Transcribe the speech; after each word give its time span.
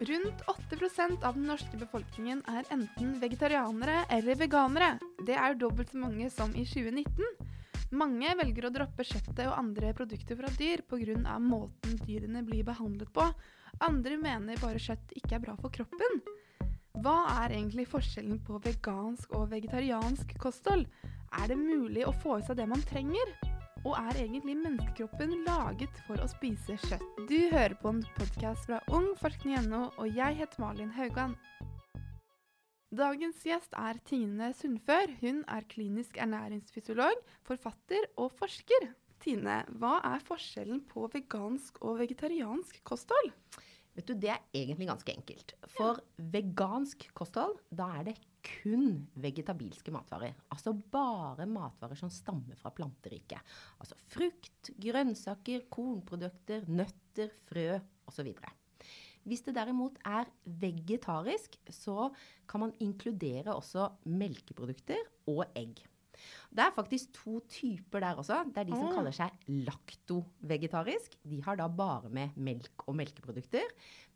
Rundt 0.00 0.42
8% 0.46 1.24
av 1.24 1.34
den 1.34 1.46
norske 1.48 1.78
befolkningen 1.80 2.42
er 2.52 2.66
enten 2.74 3.14
vegetarianere 3.20 4.02
eller 4.12 4.36
veganere. 4.36 4.98
Det 5.24 5.38
er 5.40 5.56
dobbelt 5.56 5.94
så 5.94 6.02
mange 6.02 6.28
som 6.30 6.52
i 6.52 6.66
2019. 6.68 7.24
Mange 7.96 8.34
velger 8.36 8.66
å 8.68 8.72
droppe 8.74 9.06
kjøttet 9.08 9.46
og 9.46 9.56
andre 9.56 9.94
produkter 9.96 10.36
fra 10.36 10.50
dyr 10.58 10.84
pga. 10.84 11.38
måten 11.40 11.96
dyrene 12.04 12.44
blir 12.44 12.64
behandlet 12.64 13.12
på. 13.14 13.24
Andre 13.80 14.20
mener 14.20 14.60
bare 14.60 14.82
kjøtt 14.82 15.16
ikke 15.16 15.36
er 15.36 15.44
bra 15.46 15.56
for 15.56 15.72
kroppen. 15.72 16.20
Hva 17.00 17.16
er 17.44 17.56
egentlig 17.56 17.88
forskjellen 17.88 18.44
på 18.44 18.60
vegansk 18.64 19.32
og 19.32 19.48
vegetariansk 19.50 20.36
kosthold? 20.38 20.84
Er 21.40 21.48
det 21.48 21.56
mulig 21.56 22.04
å 22.04 22.12
få 22.12 22.38
i 22.38 22.44
seg 22.44 22.60
det 22.60 22.68
man 22.68 22.84
trenger? 22.84 23.45
Og 23.86 23.94
er 23.94 24.16
egentlig 24.18 24.56
menneskekroppen 24.58 25.44
laget 25.46 25.98
for 26.08 26.18
å 26.18 26.26
spise 26.26 26.74
kjøtt? 26.88 27.04
Du 27.28 27.36
hører 27.52 27.76
på 27.78 27.92
en 27.92 28.00
podkast 28.16 28.66
fra 28.66 28.80
ungforskning.no, 28.90 29.82
og 30.02 30.08
jeg 30.10 30.40
heter 30.40 30.58
Malin 30.58 30.90
Haugan. 30.96 31.36
Dagens 32.90 33.44
gjest 33.46 33.76
er 33.78 34.00
Tine 34.08 34.48
Sundfør. 34.58 35.12
Hun 35.20 35.44
er 35.54 35.68
klinisk 35.70 36.18
ernæringsfysiolog, 36.18 37.22
forfatter 37.46 38.10
og 38.18 38.34
forsker. 38.34 38.88
Tine, 39.22 39.60
hva 39.78 40.00
er 40.10 40.26
forskjellen 40.26 40.82
på 40.90 41.06
vegansk 41.14 41.78
og 41.86 42.00
vegetariansk 42.02 42.82
kosthold? 42.82 43.30
Vet 43.94 44.10
du, 44.10 44.16
Det 44.18 44.34
er 44.34 44.42
egentlig 44.50 44.90
ganske 44.90 45.14
enkelt. 45.14 45.54
For 45.78 46.02
vegansk 46.34 47.06
kosthold, 47.14 47.54
da 47.70 47.92
er 48.00 48.10
det 48.10 48.18
kun 48.46 49.06
vegetabilske 49.20 49.92
matvarer. 49.94 50.36
Altså 50.52 50.72
bare 50.72 51.48
matvarer 51.50 51.98
som 51.98 52.12
stammer 52.12 52.58
fra 52.60 52.72
planteriket. 52.74 53.42
Altså 53.82 53.98
frukt, 54.12 54.70
grønnsaker, 54.82 55.66
kornprodukter, 55.72 56.68
nøtter, 56.70 57.34
frø 57.48 57.68
osv. 58.06 58.32
Hvis 59.26 59.42
det 59.42 59.56
derimot 59.56 59.98
er 60.06 60.30
vegetarisk, 60.62 61.58
så 61.66 62.10
kan 62.48 62.62
man 62.62 62.74
inkludere 62.80 63.56
også 63.56 63.88
melkeprodukter 64.06 65.02
og 65.32 65.44
egg. 65.58 65.82
Det 66.50 66.62
er 66.64 66.72
faktisk 66.76 67.06
to 67.16 67.40
typer 67.52 68.00
der 68.04 68.14
også. 68.20 68.36
Det 68.50 68.58
er 68.62 68.68
de 68.68 68.76
som 68.76 68.94
kaller 68.94 69.14
seg 69.16 69.30
laktovegetarisk. 69.66 71.10
De 71.28 71.38
har 71.44 71.54
da 71.60 71.66
bare 71.68 72.08
med 72.12 72.28
melk 72.36 72.76
og 72.86 72.94
melkeprodukter. 72.98 73.66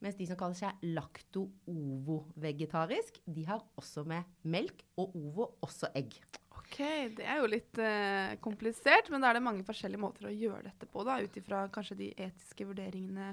Mens 0.01 0.17
de 0.17 0.27
som 0.28 0.37
kaller 0.41 0.59
seg 0.59 0.73
lakto-ovo-vegetarisk, 0.97 3.12
de 3.28 3.43
har 3.48 3.61
også 3.81 4.01
med 4.09 4.23
melk 4.48 4.78
og 5.01 5.06
ovo, 5.19 5.45
også 5.65 5.87
egg. 5.98 6.11
Ok, 6.56 6.78
det 7.19 7.27
er 7.27 7.37
jo 7.43 7.47
litt 7.51 7.75
uh, 7.83 8.39
komplisert, 8.45 9.06
men 9.11 9.21
da 9.21 9.27
er 9.31 9.34
det 9.39 9.48
mange 9.48 9.67
forskjellige 9.67 10.03
måter 10.03 10.23
å 10.28 10.34
gjøre 10.34 10.67
dette 10.69 10.87
på, 10.89 10.98
da, 11.06 11.12
ut 11.21 11.41
ifra 11.41 11.59
kanskje 11.75 11.98
de 11.98 12.09
etiske 12.15 12.67
vurderingene 12.69 13.27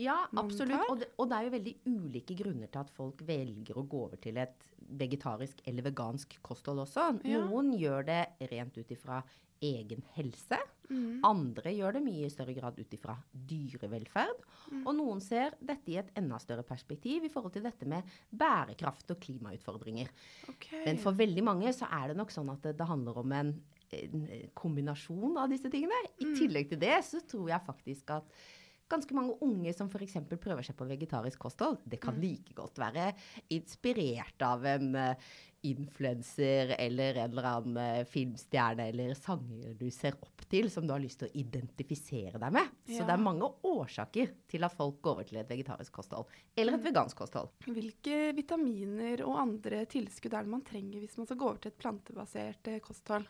ja, 0.00 0.16
absolutt. 0.36 0.90
Og 0.90 1.00
det, 1.00 1.10
og 1.16 1.30
det, 1.30 1.38
er 1.38 1.46
jo 1.46 1.54
veldig 1.56 1.74
ulike 1.88 2.36
grunner 2.38 2.70
til 2.72 2.82
at 2.82 2.92
folk 2.92 3.22
velger 3.26 3.78
å 3.78 3.86
gå 3.88 4.04
over 4.08 4.20
til 4.20 4.38
et 4.42 4.70
vegetarisk 5.00 5.62
eller 5.66 5.86
vegansk 5.88 6.36
kosthold 6.46 6.84
også. 6.84 7.10
Ja. 7.26 7.42
Noen 7.46 7.72
gjør 7.78 8.06
det 8.08 8.22
rent 8.52 8.76
ut 8.76 8.92
ifra 8.92 9.22
egen 9.64 10.02
helse. 10.16 10.58
Mm. 10.86 11.22
Andre 11.26 11.72
gjør 11.74 11.96
det 11.96 12.02
mye 12.04 12.26
i 12.26 12.30
større 12.30 12.54
grad 12.54 12.76
ut 12.78 12.92
ifra 12.94 13.16
dyrevelferd. 13.48 14.42
Mm. 14.70 14.82
Og 14.84 14.92
noen 14.98 15.22
ser 15.24 15.56
dette 15.58 15.92
i 15.92 15.96
et 16.00 16.12
enda 16.18 16.38
større 16.42 16.66
perspektiv 16.66 17.26
i 17.26 17.30
forhold 17.32 17.56
til 17.56 17.64
dette 17.66 17.88
med 17.88 18.06
bærekraft 18.30 19.14
og 19.14 19.22
klimautfordringer. 19.22 20.12
Okay. 20.52 20.84
Men 20.84 21.00
for 21.02 21.16
veldig 21.16 21.46
mange 21.46 21.72
så 21.76 21.88
er 21.88 22.12
det 22.12 22.20
nok 22.20 22.34
sånn 22.34 22.52
at 22.52 22.62
det, 22.68 22.76
det 22.78 22.90
handler 22.90 23.22
om 23.22 23.34
en, 23.38 23.56
en, 23.96 24.28
kombinasjon 24.58 25.40
av 25.42 25.50
disse 25.52 25.72
tingene. 25.72 26.04
I 26.20 26.30
mm. 26.30 26.36
tillegg 26.38 26.70
til 26.70 26.82
det 26.84 27.00
så 27.08 27.24
tror 27.26 27.50
jeg 27.54 27.66
faktisk 27.66 28.14
at 28.20 28.46
ganske 28.90 29.16
mange 29.16 29.36
unge 29.44 29.72
som 29.76 29.90
f.eks. 29.90 30.18
prøver 30.30 30.66
seg 30.66 30.76
på 30.78 30.86
vegetarisk 30.88 31.42
kosthold. 31.42 31.80
Det 31.84 32.00
kan 32.02 32.16
mm. 32.16 32.22
like 32.22 32.56
godt 32.56 32.80
være 32.80 33.10
inspirert 33.54 34.42
av 34.46 34.64
en 34.68 34.94
uh, 34.94 35.28
influenser 35.66 36.74
eller 36.78 37.18
en 37.22 37.32
eller 37.32 37.48
annen 37.50 37.78
uh, 37.80 38.08
filmstjerne 38.08 38.88
eller 38.92 39.14
sanger 39.18 39.74
du 39.78 39.88
ser 39.94 40.18
opp 40.22 40.44
til, 40.50 40.70
som 40.70 40.86
du 40.86 40.94
har 40.94 41.02
lyst 41.02 41.20
til 41.22 41.30
å 41.30 41.38
identifisere 41.42 42.40
deg 42.42 42.58
med. 42.58 42.74
Ja. 42.86 42.98
Så 42.98 43.08
det 43.08 43.16
er 43.16 43.24
mange 43.24 43.50
årsaker 43.66 44.34
til 44.50 44.66
at 44.66 44.76
folk 44.76 45.00
går 45.02 45.16
over 45.16 45.30
til 45.30 45.40
et 45.42 45.50
vegetarisk 45.50 45.96
kosthold 45.96 46.30
eller 46.54 46.76
et 46.76 46.84
mm. 46.84 46.88
vegansk 46.90 47.24
kosthold. 47.24 47.50
Hvilke 47.66 48.30
vitaminer 48.36 49.24
og 49.26 49.40
andre 49.42 49.84
tilskudd 49.90 50.36
er 50.36 50.46
det 50.46 50.54
man 50.54 50.66
trenger 50.66 51.02
hvis 51.02 51.18
man 51.18 51.28
skal 51.28 51.40
gå 51.40 51.50
over 51.50 51.62
til 51.62 51.74
et 51.74 51.82
plantebasert 51.82 52.72
uh, 52.72 52.78
kosthold? 52.84 53.26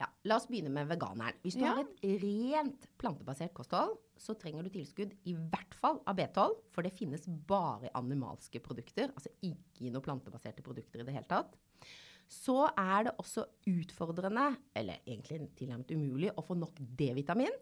Ja, 0.00 0.08
La 0.28 0.36
oss 0.40 0.46
begynne 0.48 0.72
med 0.72 0.88
veganeren. 0.88 1.36
Hvis 1.44 1.58
du 1.58 1.64
ja. 1.64 1.74
har 1.76 1.84
et 1.84 2.22
rent 2.22 2.86
plantebasert 3.00 3.52
kosthold, 3.56 3.98
så 4.20 4.34
trenger 4.40 4.64
du 4.64 4.72
tilskudd 4.72 5.12
i 5.28 5.34
hvert 5.36 5.76
fall 5.76 6.00
av 6.08 6.16
B12, 6.16 6.56
for 6.72 6.86
det 6.86 6.94
finnes 6.96 7.26
bare 7.48 7.92
animalske 7.96 8.62
produkter. 8.64 9.12
Altså 9.12 9.32
ikke 9.44 9.84
i 9.84 9.92
noen 9.92 10.04
plantebaserte 10.04 10.64
produkter 10.64 11.02
i 11.02 11.08
det 11.08 11.16
hele 11.16 11.28
tatt. 11.28 11.56
Så 12.30 12.62
er 12.78 13.08
det 13.08 13.16
også 13.18 13.44
utfordrende, 13.68 14.52
eller 14.76 15.02
egentlig 15.04 15.50
tilnærmet 15.58 15.92
umulig, 15.92 16.30
å 16.32 16.44
få 16.46 16.56
nok 16.56 16.78
D-vitamin. 16.78 17.56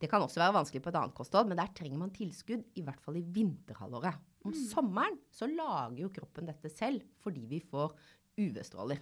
Det 0.00 0.08
kan 0.10 0.24
også 0.24 0.40
være 0.42 0.56
vanskelig 0.56 0.82
på 0.84 0.90
et 0.92 0.98
annet 1.00 1.16
kosthold, 1.16 1.50
men 1.50 1.60
der 1.60 1.70
trenger 1.76 2.00
man 2.00 2.14
tilskudd, 2.14 2.64
i 2.76 2.84
hvert 2.84 3.02
fall 3.04 3.20
i 3.20 3.24
vinterhalvåret. 3.24 4.18
Om 4.46 4.54
mm. 4.54 4.62
sommeren 4.70 5.20
så 5.32 5.48
lager 5.50 6.02
jo 6.02 6.12
kroppen 6.18 6.48
dette 6.50 6.70
selv 6.72 7.06
fordi 7.22 7.46
vi 7.50 7.62
får 7.62 7.94
UV-stråler. 8.40 9.00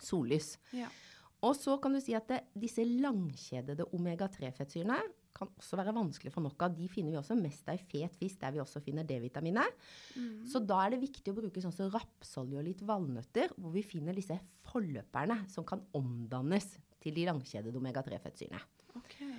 Sollys. 0.00 0.54
Ja. 0.76 0.88
Og 1.46 1.54
så 1.56 1.76
kan 1.80 1.94
du 1.94 2.00
si 2.02 2.14
at 2.16 2.28
det, 2.28 2.42
disse 2.58 2.84
langkjedede 2.84 3.86
omega-3-fettsyrene 3.96 4.98
kan 5.36 5.50
også 5.60 5.78
være 5.78 5.94
vanskelig 5.94 6.32
for 6.34 6.44
nok 6.44 6.64
av. 6.66 6.74
De 6.76 6.88
finner 6.90 7.14
vi 7.14 7.20
også 7.20 7.36
mest 7.38 7.68
av 7.70 7.78
i 7.78 7.84
fet 7.92 8.16
fisk, 8.18 8.40
der 8.42 8.54
vi 8.56 8.62
også 8.62 8.82
finner 8.84 9.06
D-vitaminet. 9.08 9.78
Mm. 10.18 10.42
Så 10.50 10.60
da 10.64 10.82
er 10.84 10.94
det 10.94 11.04
viktig 11.04 11.32
å 11.32 11.38
bruke 11.38 11.62
sånn 11.62 11.74
som 11.74 11.92
rapsolje 11.94 12.58
og 12.60 12.66
litt 12.66 12.82
valnøtter, 12.86 13.54
hvor 13.56 13.72
vi 13.74 13.86
finner 13.86 14.16
disse 14.16 14.36
forløperne 14.68 15.42
som 15.52 15.66
kan 15.68 15.84
omdannes 15.96 16.74
til 17.00 17.16
de 17.16 17.24
langkjedede 17.30 17.80
omega-3-fettsyrene. 17.80 18.60
Okay. 19.00 19.32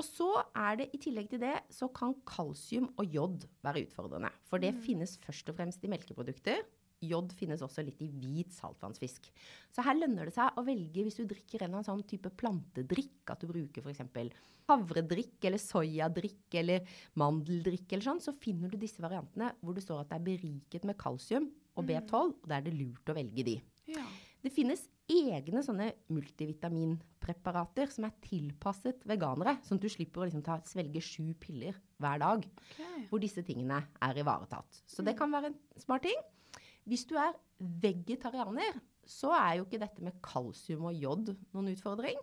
Og 0.00 0.06
så 0.06 0.28
er 0.56 0.78
det 0.80 0.88
i 0.96 1.00
tillegg 1.02 1.28
til 1.34 1.42
det, 1.42 1.56
så 1.74 1.90
kan 1.92 2.14
kalsium 2.28 2.88
og 2.96 3.12
jod 3.12 3.44
være 3.64 3.84
utfordrende. 3.84 4.30
For 4.48 4.62
det 4.62 4.72
mm. 4.78 4.80
finnes 4.86 5.18
først 5.20 5.52
og 5.52 5.58
fremst 5.58 5.84
i 5.84 5.90
melkeprodukter. 5.92 6.62
Jod 7.06 7.32
finnes 7.36 7.62
også 7.64 7.84
litt 7.86 8.00
i 8.04 8.08
hvit 8.08 8.52
saltvannsfisk. 8.54 9.28
Så 9.72 9.84
her 9.86 9.98
lønner 9.98 10.28
det 10.28 10.34
seg 10.36 10.58
å 10.58 10.64
velge 10.66 11.04
hvis 11.06 11.18
du 11.20 11.24
drikker 11.28 11.62
en 11.62 11.68
eller 11.68 11.80
annen 11.80 11.88
sånn 11.88 12.04
type 12.08 12.32
plantedrikk, 12.38 13.32
at 13.32 13.42
du 13.42 13.50
bruker 13.50 13.84
f.eks. 13.84 14.04
havredrikk 14.70 15.48
eller 15.48 15.62
soyadrikk 15.62 16.58
eller 16.62 16.88
mandeldrikk 17.20 17.92
eller 17.92 18.08
sånn, 18.10 18.22
så 18.24 18.36
finner 18.38 18.72
du 18.72 18.78
disse 18.80 19.02
variantene 19.02 19.52
hvor 19.60 19.76
det 19.76 19.84
står 19.86 20.04
at 20.04 20.12
det 20.12 20.20
er 20.20 20.28
beriket 20.30 20.88
med 20.88 20.98
kalsium 21.00 21.50
og 21.78 21.86
B12, 21.88 22.16
og 22.42 22.48
da 22.48 22.58
er 22.58 22.66
det 22.66 22.76
lurt 22.76 23.08
å 23.08 23.16
velge 23.16 23.46
de. 23.46 23.56
Ja. 23.90 24.04
Det 24.42 24.50
finnes 24.52 24.82
egne 25.12 25.62
sånne 25.62 25.88
multivitaminpreparater 26.12 27.90
som 27.92 28.06
er 28.08 28.14
tilpasset 28.24 29.04
veganere, 29.08 29.56
sånn 29.66 29.78
at 29.78 29.86
du 29.86 29.92
slipper 29.92 30.22
å 30.22 30.28
liksom 30.28 30.44
ta, 30.46 30.58
svelge 30.66 31.02
sju 31.04 31.32
piller 31.40 31.78
hver 32.02 32.22
dag, 32.22 32.46
okay. 32.72 33.06
hvor 33.10 33.22
disse 33.22 33.44
tingene 33.46 33.82
er 34.02 34.22
ivaretatt. 34.22 34.82
Så 34.86 35.04
det 35.06 35.14
mm. 35.14 35.20
kan 35.20 35.34
være 35.34 35.52
en 35.52 35.58
smart 35.82 36.06
ting. 36.08 36.18
Hvis 36.88 37.04
du 37.08 37.14
er 37.20 37.36
vegetarianer, 37.82 38.80
så 39.06 39.32
er 39.34 39.58
jo 39.58 39.66
ikke 39.66 39.82
dette 39.82 40.02
med 40.04 40.18
kalsium 40.24 40.88
og 40.90 40.98
jod 40.98 41.32
noen 41.54 41.70
utfordring. 41.74 42.18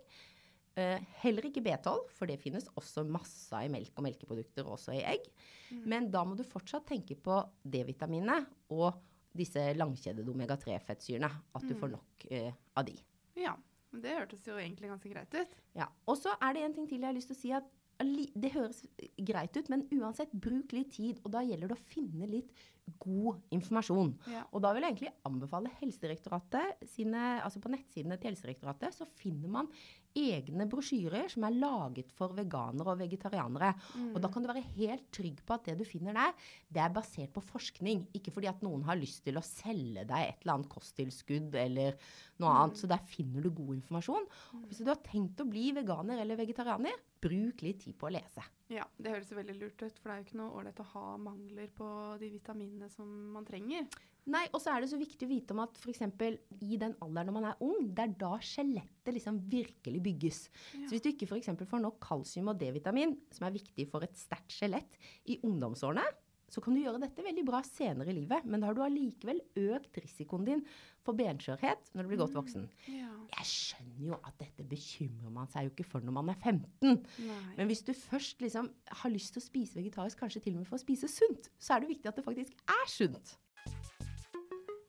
Uh, 0.78 0.96
heller 1.20 1.48
ikke 1.48 1.62
B12, 1.64 2.04
for 2.14 2.30
det 2.30 2.38
finnes 2.40 2.68
også 2.78 3.02
masse 3.04 3.58
i 3.58 3.70
melk 3.72 3.96
og 3.98 4.06
melkeprodukter, 4.06 4.68
også 4.68 4.94
i 4.96 5.02
egg. 5.02 5.26
Mm. 5.70 5.82
Men 5.92 6.10
da 6.12 6.22
må 6.24 6.36
du 6.38 6.44
fortsatt 6.46 6.86
tenke 6.88 7.16
på 7.18 7.40
D-vitaminene 7.64 8.38
og 8.76 9.00
disse 9.36 9.64
langkjedede 9.76 10.30
omega-3-fettsyrene. 10.30 11.30
At 11.56 11.66
du 11.66 11.74
mm. 11.74 11.80
får 11.82 11.92
nok 11.96 12.30
uh, 12.30 12.54
av 12.80 12.86
de. 12.88 12.96
Ja, 13.40 13.56
det 13.90 14.14
hørtes 14.14 14.46
jo 14.46 14.56
egentlig 14.60 14.92
ganske 14.92 15.12
greit 15.12 15.36
ut. 15.36 15.60
Ja, 15.76 15.90
Og 16.06 16.18
så 16.20 16.36
er 16.38 16.56
det 16.56 16.64
en 16.64 16.78
ting 16.78 16.88
til 16.88 17.00
jeg 17.00 17.10
har 17.10 17.18
lyst 17.18 17.32
til 17.32 17.38
å 17.38 17.42
si. 17.42 17.52
at 17.56 17.68
det 18.00 18.52
høres 18.54 18.80
greit 19.28 19.56
ut, 19.58 19.68
men 19.68 19.82
uansett, 19.92 20.30
bruk 20.32 20.72
litt 20.72 20.94
tid. 20.94 21.18
Og 21.24 21.34
da 21.34 21.42
gjelder 21.44 21.72
det 21.72 21.76
å 21.76 21.88
finne 21.90 22.28
litt 22.30 22.54
god 22.98 23.40
informasjon. 23.54 24.12
Ja. 24.32 24.44
Og 24.54 24.62
da 24.64 24.72
vil 24.74 24.84
jeg 24.84 24.94
egentlig 24.94 25.14
anbefale 25.28 25.72
Helsedirektoratet 25.80 26.86
sine 26.90 27.40
Altså 27.40 27.60
på 27.62 27.70
nettsidene 27.72 28.18
til 28.20 28.32
Helsedirektoratet 28.32 28.96
så 28.96 29.06
finner 29.18 29.50
man 29.52 29.68
egne 30.16 30.66
brosjyrer 30.70 31.28
som 31.30 31.44
er 31.46 31.54
laget 31.54 32.10
for 32.16 32.34
veganere 32.34 32.94
og 32.94 32.98
vegetarianere. 32.98 33.70
Mm. 33.94 34.08
Og 34.14 34.22
da 34.22 34.30
kan 34.32 34.42
du 34.42 34.50
være 34.50 34.64
helt 34.74 35.06
trygg 35.14 35.42
på 35.46 35.54
at 35.54 35.68
det 35.68 35.76
du 35.78 35.84
finner 35.86 36.16
der, 36.16 36.48
det 36.68 36.82
er 36.82 36.94
basert 36.94 37.32
på 37.34 37.44
forskning. 37.44 38.08
Ikke 38.18 38.34
fordi 38.34 38.50
at 38.50 38.64
noen 38.66 38.82
har 38.88 38.98
lyst 38.98 39.22
til 39.26 39.38
å 39.38 39.44
selge 39.46 40.06
deg 40.08 40.26
et 40.26 40.42
eller 40.42 40.56
annet 40.56 40.72
kosttilskudd 40.72 41.54
eller 41.62 41.94
noe 42.40 42.50
mm. 42.50 42.56
annet. 42.64 42.80
Så 42.82 42.90
der 42.90 43.06
finner 43.06 43.46
du 43.46 43.52
god 43.54 43.76
informasjon. 43.78 44.26
Og 44.58 44.66
hvis 44.66 44.82
du 44.82 44.90
har 44.90 45.00
tenkt 45.06 45.42
å 45.42 45.48
bli 45.50 45.70
veganer 45.76 46.24
eller 46.24 46.40
vegetarianer, 46.40 46.98
bruk 47.20 47.64
litt 47.64 47.82
tid 47.84 47.96
på 48.00 48.08
å 48.08 48.12
lese. 48.14 48.44
Ja, 48.70 48.84
det 48.96 49.12
høres 49.12 49.32
veldig 49.34 49.56
lurt 49.58 49.82
ut, 49.82 49.98
for 49.98 50.10
det 50.10 50.14
er 50.14 50.20
jo 50.20 50.26
ikke 50.28 50.38
noe 50.40 50.54
ålreit 50.60 50.80
å 50.82 50.88
ha 50.92 51.04
mangler 51.20 51.72
på 51.74 51.88
de 52.20 52.30
vitaminene 52.32 52.88
som 52.92 53.10
man 53.34 53.46
trenger. 53.48 53.88
Nei, 54.30 54.44
og 54.52 54.60
så 54.62 54.74
er 54.74 54.84
det 54.84 54.90
så 54.92 54.98
viktig 55.00 55.26
å 55.26 55.30
vite 55.30 55.54
om 55.56 55.62
at 55.64 55.78
f.eks. 55.80 56.02
i 56.04 56.78
den 56.78 56.94
alderen 57.02 57.30
når 57.30 57.36
man 57.36 57.48
er 57.50 57.62
ung, 57.64 57.88
det 57.96 58.04
er 58.04 58.16
da 58.20 58.34
skjelettet 58.44 59.14
liksom 59.16 59.40
virkelig 59.50 60.02
bygges. 60.04 60.40
Ja. 60.76 60.84
Så 60.84 60.94
hvis 60.94 61.04
du 61.04 61.10
ikke 61.10 61.28
f.eks. 61.30 61.50
får 61.70 61.82
nok 61.82 61.98
kalsium 62.04 62.52
og 62.52 62.60
D-vitamin, 62.60 63.16
som 63.34 63.48
er 63.48 63.56
viktig 63.56 63.88
for 63.90 64.06
et 64.06 64.18
sterkt 64.20 64.54
skjelett, 64.54 64.98
i 65.32 65.40
ungdomsårene, 65.46 66.04
så 66.50 66.62
kan 66.62 66.74
du 66.74 66.82
gjøre 66.82 67.00
dette 67.02 67.24
veldig 67.24 67.44
bra 67.46 67.60
senere 67.66 68.10
i 68.10 68.16
livet, 68.16 68.46
men 68.46 68.62
da 68.62 68.70
har 68.70 68.76
du 68.76 68.82
allikevel 68.84 69.40
økt 69.70 70.00
risikoen 70.02 70.46
din 70.48 70.64
for 71.06 71.16
benskjørhet 71.18 71.92
når 71.94 72.06
du 72.06 72.12
blir 72.12 72.20
godt 72.20 72.36
voksen. 72.36 72.66
Ja. 72.90 73.10
Jeg 73.36 73.48
skjønner 73.48 74.08
jo 74.10 74.18
at 74.18 74.34
dette 74.42 74.66
bekymrer 74.66 75.34
man 75.34 75.50
seg 75.52 75.68
jo 75.68 75.74
ikke 75.74 75.86
for 75.92 76.04
når 76.04 76.16
man 76.18 76.32
er 76.34 76.40
15. 76.42 76.98
Nei. 77.28 77.38
Men 77.58 77.70
hvis 77.70 77.84
du 77.86 77.94
først 77.96 78.42
liksom 78.42 78.72
har 79.02 79.14
lyst 79.14 79.34
til 79.36 79.42
å 79.42 79.46
spise 79.46 79.78
vegetarisk, 79.78 80.18
kanskje 80.20 80.42
til 80.44 80.58
og 80.58 80.64
med 80.64 80.70
for 80.70 80.80
å 80.80 80.82
spise 80.82 81.08
sunt, 81.10 81.52
så 81.62 81.76
er 81.76 81.84
det 81.84 81.94
viktig 81.94 82.10
at 82.10 82.18
det 82.18 82.26
faktisk 82.26 82.58
er 82.66 82.90
sunt. 82.90 83.36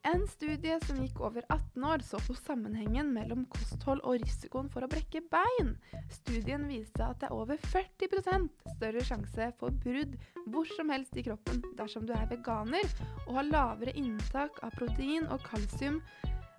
En 0.04 0.24
studie 0.28 0.80
som 0.82 0.98
gikk 0.98 1.20
over 1.22 1.46
18 1.54 1.84
år, 1.86 2.02
så 2.02 2.18
på 2.26 2.34
sammenhengen 2.34 3.12
mellom 3.14 3.44
kosthold 3.54 4.00
og 4.02 4.18
risikoen 4.24 4.70
for 4.74 4.82
å 4.82 4.90
brekke 4.90 5.22
bein. 5.30 5.76
Studien 6.10 6.66
viste 6.66 7.06
at 7.06 7.20
det 7.22 7.30
er 7.30 7.36
over 7.38 7.62
40% 7.70 8.50
større 8.80 9.04
sjanse 9.06 9.52
for 9.60 9.78
brudd 9.84 10.18
hvor 10.48 10.66
som 10.74 10.90
helst 10.90 11.22
i 11.22 11.26
kroppen 11.30 11.62
dersom 11.78 12.10
du 12.10 12.16
er 12.18 12.26
veganer 12.34 12.90
og 13.28 13.38
har 13.38 13.50
lavere 13.52 13.94
inntak 13.94 14.58
av 14.66 14.74
protein 14.80 15.30
og 15.30 15.46
kalsium 15.46 16.02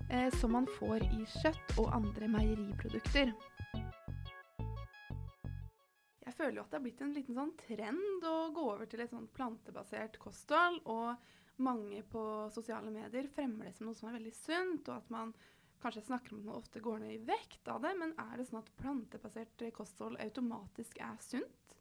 eh, 0.06 0.30
som 0.38 0.54
man 0.54 0.70
får 0.78 1.02
i 1.10 1.26
kjøtt 1.40 1.76
og 1.82 1.90
andre 1.98 2.30
meieriprodukter. 2.30 3.34
Jeg 6.22 6.38
føler 6.38 6.60
jo 6.60 6.62
at 6.62 6.70
det 6.70 6.78
har 6.78 6.86
blitt 6.86 7.02
en 7.02 7.14
liten 7.18 7.42
sånn 7.42 7.54
trend 7.66 8.30
å 8.30 8.38
gå 8.54 8.70
over 8.70 8.86
til 8.86 9.02
et 9.02 9.10
sånt 9.10 9.34
plantebasert 9.34 10.22
kosthold. 10.22 10.78
og 10.86 11.18
mange 11.62 12.02
på 12.08 12.22
sosiale 12.54 12.90
medier 12.94 13.28
fremmer 13.34 13.68
det 13.68 13.76
som 13.76 13.88
noe 13.88 13.98
som 13.98 14.08
er 14.10 14.16
veldig 14.18 14.34
sunt, 14.36 14.88
og 14.88 14.96
at 14.96 15.10
man 15.12 15.34
kanskje 15.82 16.04
snakker 16.06 16.34
om 16.34 16.42
at 16.42 16.48
man 16.48 16.60
ofte 16.60 16.82
går 16.82 17.02
ned 17.02 17.16
i 17.16 17.24
vekt 17.26 17.68
av 17.70 17.82
det, 17.84 17.92
men 17.98 18.14
er 18.20 18.38
det 18.38 18.46
sånn 18.48 18.62
at 18.62 18.70
plantebasert 18.78 19.66
kosthold 19.74 20.20
automatisk 20.22 21.00
er 21.02 21.18
sunt? 21.22 21.76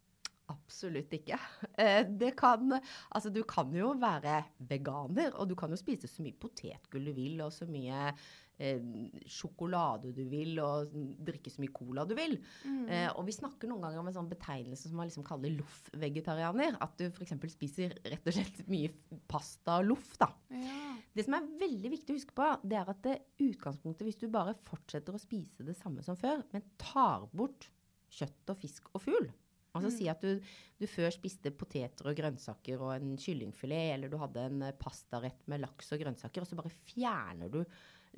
Absolutt 0.52 1.12
ikke. 1.14 1.38
Eh, 1.78 2.02
kan, 2.36 2.74
altså 3.14 3.30
du 3.32 3.42
kan 3.48 3.70
jo 3.74 3.92
være 4.00 4.42
veganer, 4.68 5.32
og 5.38 5.48
du 5.48 5.54
kan 5.58 5.72
jo 5.72 5.78
spise 5.80 6.10
så 6.10 6.24
mye 6.24 6.36
potetgull 6.36 7.08
du 7.08 7.14
vil, 7.16 7.40
og 7.44 7.52
så 7.54 7.68
mye 7.70 8.10
sjokolade 9.30 10.12
du 10.16 10.22
vil, 10.30 10.56
og 10.62 10.92
drikke 11.26 11.50
så 11.52 11.62
mye 11.62 11.72
cola 11.74 12.04
du 12.08 12.14
vil. 12.18 12.36
Mm. 12.64 12.84
Eh, 12.88 13.08
og 13.16 13.26
vi 13.28 13.34
snakker 13.36 13.70
noen 13.70 13.84
ganger 13.86 14.02
om 14.02 14.10
en 14.10 14.16
sånn 14.16 14.30
betegnelse 14.30 14.88
som 14.90 15.00
man 15.00 15.10
liksom 15.10 15.26
kaller 15.26 15.54
loff-vegetarianer. 15.58 16.78
At 16.84 16.96
du 17.00 17.08
f.eks. 17.10 17.34
spiser 17.54 17.96
rett 18.06 18.26
og 18.30 18.36
slett 18.38 18.62
mye 18.70 18.92
pasta 19.30 19.80
og 19.82 19.90
loff, 19.92 20.14
da. 20.20 20.30
Ja. 20.54 20.78
Det 21.12 21.26
som 21.26 21.36
er 21.36 21.50
veldig 21.60 21.92
viktig 21.92 22.14
å 22.14 22.18
huske 22.20 22.36
på, 22.36 22.48
det 22.64 22.78
er 22.80 22.88
at 22.94 23.04
det 23.04 23.18
utgangspunktet, 23.44 24.06
hvis 24.08 24.20
du 24.22 24.26
bare 24.32 24.56
fortsetter 24.68 25.14
å 25.16 25.20
spise 25.20 25.66
det 25.66 25.76
samme 25.78 26.04
som 26.06 26.16
før, 26.18 26.44
men 26.54 26.64
tar 26.80 27.28
bort 27.36 27.68
kjøtt 28.12 28.52
og 28.52 28.60
fisk 28.60 28.90
og 28.92 29.04
fugl 29.06 29.30
Altså 29.72 29.88
Mm. 29.88 29.94
si 29.96 30.08
at 30.12 30.20
du, 30.20 30.40
du 30.76 30.84
før 30.84 31.08
spiste 31.14 31.48
poteter 31.56 32.04
og 32.04 32.16
grønnsaker 32.18 32.76
og 32.76 32.90
en 32.92 33.14
kyllingfilet, 33.16 33.94
eller 33.94 34.10
du 34.12 34.18
hadde 34.20 34.42
en 34.44 34.58
eh, 34.66 34.74
pastarett 34.76 35.46
med 35.48 35.62
laks 35.62 35.94
og 35.96 36.02
grønnsaker, 36.02 36.44
og 36.44 36.50
så 36.50 36.58
bare 36.58 36.72
fjerner 36.90 37.48
du 37.48 37.62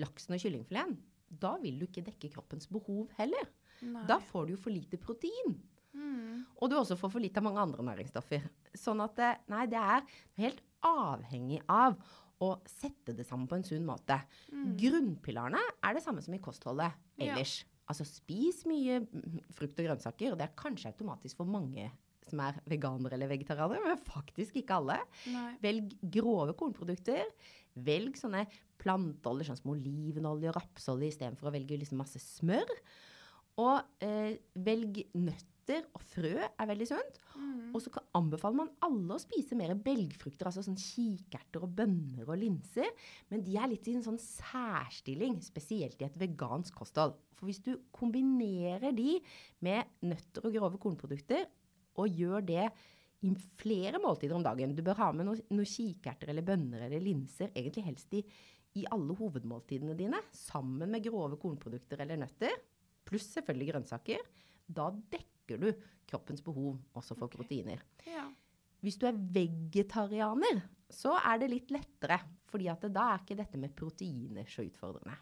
laksen 0.02 0.34
og 0.36 0.40
kyllingfileten. 0.42 0.96
Da 1.30 1.56
vil 1.62 1.78
du 1.80 1.86
ikke 1.86 2.04
dekke 2.06 2.30
kroppens 2.34 2.66
behov 2.70 3.08
heller. 3.18 3.48
Nei. 3.82 4.04
Da 4.06 4.18
får 4.22 4.46
du 4.46 4.52
jo 4.54 4.60
for 4.60 4.70
lite 4.74 4.98
protein. 5.02 5.56
Mm. 5.94 6.44
Og 6.62 6.70
du 6.70 6.76
også 6.78 6.96
får 6.98 7.10
for 7.14 7.22
lite 7.22 7.38
av 7.38 7.46
mange 7.46 7.62
andre 7.62 7.82
næringsstoffer. 7.86 8.44
Sånn 8.78 9.02
at 9.02 9.14
det- 9.16 9.38
nei, 9.48 9.66
det 9.66 9.78
er 9.78 10.02
helt 10.38 10.60
avhengig 10.82 11.62
av 11.68 11.96
å 12.40 12.60
sette 12.66 13.14
det 13.16 13.26
sammen 13.26 13.48
på 13.48 13.56
en 13.56 13.62
sunn 13.64 13.86
måte. 13.86 14.20
Mm. 14.52 14.76
Grunnpilarene 14.76 15.60
er 15.82 15.94
det 15.94 16.02
samme 16.02 16.22
som 16.22 16.34
i 16.34 16.38
kostholdet 16.38 16.92
Ja. 17.18 17.34
ellers. 17.34 17.64
Altså 17.88 18.04
spis 18.06 18.64
mye 18.64 19.06
frukt 19.52 19.78
og 19.78 19.86
grønnsaker, 19.86 20.32
og 20.32 20.38
det 20.38 20.48
er 20.48 20.54
kanskje 20.56 20.92
automatisk 20.92 21.36
for 21.36 21.44
mange 21.46 21.90
som 22.26 22.40
er 22.40 22.54
veganere 22.66 23.12
eller 23.12 23.28
vegetarianere, 23.28 23.82
men 23.84 23.98
faktisk 23.98 24.54
ikke 24.56 24.70
alle. 24.80 24.98
Nei. 25.26 25.56
Velg 25.62 26.10
grove 26.10 26.54
kornprodukter. 26.56 27.24
Velg 27.76 28.14
sånne 28.16 28.46
planteoljer 28.84 29.48
sånn 29.50 29.60
som 29.62 29.72
olivenolje 29.74 30.52
og 30.52 30.58
rapsolje 30.58 31.10
istedenfor 31.14 31.50
å 31.50 31.54
velge 31.54 31.80
liksom 31.80 32.00
masse 32.00 32.20
smør. 32.22 32.70
Og 33.62 34.04
eh, 34.04 34.36
velg 34.66 35.04
nøtter 35.16 35.86
og 35.96 36.02
frø 36.12 36.34
er 36.44 36.68
veldig 36.68 36.88
sunt. 36.90 37.20
Mm. 37.34 37.70
Og 37.74 37.82
så 37.82 37.90
anbefaler 38.18 38.58
man 38.60 38.72
alle 38.84 39.16
å 39.16 39.22
spise 39.22 39.56
mer 39.58 39.72
belgfrukter, 39.78 40.50
altså 40.50 40.64
sånn 40.66 40.78
kikerter 40.78 41.64
og 41.64 41.74
bønner 41.78 42.28
og 42.28 42.38
linser. 42.40 42.90
Men 43.30 43.44
de 43.46 43.56
er 43.58 43.70
litt 43.72 43.88
i 43.88 43.96
en 43.96 44.04
sånn 44.04 44.20
særstilling, 44.20 45.40
spesielt 45.44 46.02
i 46.02 46.08
et 46.08 46.18
vegansk 46.20 46.76
kosthold. 46.82 47.16
For 47.38 47.48
hvis 47.50 47.62
du 47.64 47.72
kombinerer 47.94 48.94
de 48.94 49.18
med 49.64 49.90
nøtter 50.06 50.46
og 50.46 50.54
grove 50.58 50.82
kornprodukter, 50.82 51.48
og 51.94 52.10
gjør 52.10 52.42
det 52.42 52.66
i 53.24 53.30
flere 53.60 54.00
måltider 54.02 54.36
om 54.36 54.42
dagen 54.44 54.74
Du 54.76 54.82
bør 54.84 54.98
ha 55.00 55.06
med 55.14 55.28
noen 55.28 55.54
noe 55.54 55.68
kikerter 55.68 56.32
eller 56.32 56.44
bønner 56.44 56.84
eller 56.86 57.02
linser, 57.02 57.52
egentlig 57.54 57.86
helst 57.86 58.16
i, 58.18 58.24
i 58.74 58.84
alle 58.90 59.14
hovedmåltidene 59.18 59.94
dine, 59.98 60.20
sammen 60.34 60.90
med 60.90 61.04
grove 61.04 61.38
kornprodukter 61.40 62.02
eller 62.02 62.18
nøtter, 62.24 62.56
pluss 63.06 63.28
selvfølgelig 63.36 63.70
grønnsaker. 63.72 64.24
Da 64.66 64.88
dekker 64.90 65.60
du 65.60 65.68
kroppens 66.08 66.42
behov 66.44 66.78
også 66.96 67.16
for 67.16 67.28
okay. 67.28 67.42
proteiner. 67.42 67.84
Ja. 68.08 68.26
Hvis 68.84 68.98
du 69.00 69.06
er 69.08 69.16
vegetarianer, 69.16 70.64
så 70.92 71.14
er 71.20 71.38
det 71.40 71.52
litt 71.52 71.70
lettere, 71.72 72.18
fordi 72.50 72.68
da 72.68 73.06
er 73.06 73.22
ikke 73.22 73.38
dette 73.38 73.60
med 73.60 73.74
proteiner 73.76 74.48
så 74.50 74.66
utfordrende. 74.66 75.16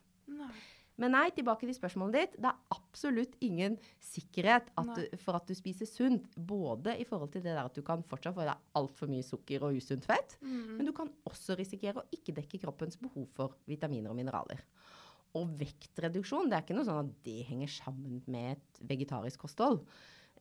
Men 1.02 1.14
nei, 1.16 1.24
tilbake 1.34 1.66
til 1.66 1.74
spørsmålet 1.74 2.14
ditt. 2.20 2.36
Det 2.44 2.50
er 2.52 2.76
absolutt 2.76 3.34
ingen 3.42 3.74
sikkerhet 4.06 4.68
at 4.78 4.92
du, 4.94 5.02
for 5.24 5.38
at 5.40 5.48
du 5.50 5.54
spiser 5.58 5.88
sunt. 5.90 6.28
Både 6.38 6.94
i 7.02 7.06
forhold 7.08 7.32
til 7.34 7.42
det 7.42 7.50
der 7.56 7.64
at 7.66 7.74
du 7.74 7.82
kan 7.86 8.04
fortsatt 8.06 8.36
få 8.36 8.44
i 8.44 8.48
deg 8.52 8.62
altfor 8.78 9.10
mye 9.10 9.26
sukker 9.26 9.66
og 9.66 9.76
usunt 9.80 10.06
fett, 10.08 10.38
Mm. 10.42 10.76
men 10.78 10.86
du 10.86 10.92
kan 10.96 11.10
også 11.28 11.56
risikere 11.58 12.00
å 12.02 12.06
ikke 12.14 12.34
dekke 12.38 12.60
kroppens 12.62 12.96
behov 13.02 13.26
for 13.34 13.54
vitaminer 13.66 14.10
og 14.10 14.16
mineraler. 14.18 14.62
Og 15.34 15.48
vektreduksjon, 15.58 16.50
det 16.50 16.58
er 16.58 16.64
ikke 16.66 16.76
noe 16.76 16.84
sånn 16.88 17.06
at 17.08 17.12
det 17.24 17.38
henger 17.48 17.70
sammen 17.72 18.22
med 18.30 18.58
et 18.58 18.82
vegetarisk 18.90 19.40
kosthold. 19.46 19.80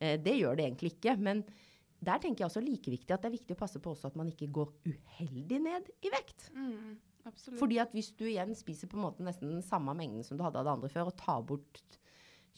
Eh, 0.02 0.18
det 0.20 0.34
gjør 0.40 0.58
det 0.60 0.66
egentlig 0.68 0.94
ikke. 0.98 1.18
Men 1.18 1.44
der 2.02 2.20
tenker 2.20 2.44
jeg 2.44 2.50
også 2.50 2.64
like 2.66 2.92
viktig 2.92 3.14
at 3.14 3.22
det 3.24 3.30
er 3.32 3.38
viktig 3.38 3.56
å 3.56 3.62
passe 3.62 3.80
på 3.80 3.94
også 3.94 4.10
at 4.12 4.16
man 4.20 4.28
ikke 4.32 4.50
går 4.52 4.72
uheldig 4.90 5.62
ned 5.64 5.90
i 6.04 6.12
vekt. 6.12 6.50
Mm. 6.58 6.98
Absolutt. 7.26 7.60
Fordi 7.60 7.80
at 7.84 7.96
hvis 7.96 8.12
du 8.18 8.26
igjen 8.28 8.54
spiser 8.58 8.90
på 8.92 9.00
en 9.00 9.06
måte 9.08 9.26
nesten 9.26 9.52
den 9.52 9.66
samme 9.66 9.94
mengden 9.98 10.26
som 10.26 10.40
du 10.40 10.46
hadde 10.46 10.62
av 10.62 10.68
det 10.68 10.76
andre 10.76 10.92
før, 10.94 11.12
og 11.12 11.20
tar 11.20 11.44
bort 11.48 11.82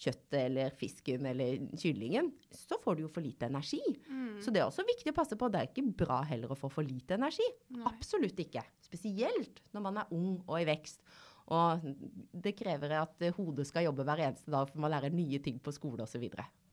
kjøttet 0.04 0.40
eller 0.40 0.74
fisken 0.78 1.28
eller 1.30 1.60
kyllingen, 1.78 2.32
så 2.52 2.80
får 2.82 2.98
du 2.98 3.04
jo 3.06 3.12
for 3.14 3.26
lite 3.26 3.50
energi. 3.50 3.82
mm. 4.08 4.40
Så 4.42 4.52
det 4.52 4.64
er 4.64 4.70
også 4.70 4.86
viktig 4.88 5.14
å 5.14 5.18
passe 5.20 5.38
på. 5.40 5.50
Det 5.52 5.60
er 5.60 5.70
ikke 5.70 5.86
bra 6.04 6.24
heller 6.28 6.52
å 6.52 6.58
få 6.58 6.72
for 6.74 6.86
lite 6.86 7.20
energi. 7.20 7.46
Nei. 7.76 7.86
Absolutt 7.92 8.40
ikke. 8.42 8.64
Spesielt 8.84 9.62
når 9.76 9.86
man 9.86 10.02
er 10.02 10.16
ung 10.16 10.42
og 10.42 10.58
i 10.60 10.66
vekst. 10.68 11.06
Og 11.54 11.86
det 12.32 12.56
krever 12.56 12.96
at 13.02 13.24
hodet 13.38 13.68
skal 13.68 13.86
jobbe 13.90 14.06
hver 14.08 14.24
eneste 14.30 14.52
dag 14.52 14.70
for 14.70 14.82
man 14.82 14.94
lærer 14.94 15.14
nye 15.14 15.42
ting 15.44 15.60
på 15.62 15.74
skole 15.76 16.06
osv. 16.06 16.24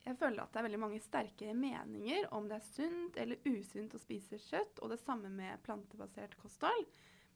Jeg 0.00 0.16
føler 0.16 0.42
at 0.42 0.52
det 0.54 0.60
er 0.60 0.66
veldig 0.68 0.80
mange 0.80 1.00
sterke 1.02 1.54
meninger 1.54 2.28
om 2.36 2.46
det 2.48 2.60
er 2.60 2.68
sunt 2.70 3.18
eller 3.20 3.42
usunt 3.44 3.94
å 3.94 4.00
spise 4.00 4.38
kjøtt, 4.40 4.80
og 4.80 4.94
det 4.94 5.00
samme 5.02 5.28
med 5.32 5.60
plantebasert 5.66 6.38
kosthold. 6.40 6.86